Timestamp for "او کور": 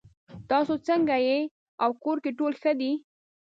1.83-2.17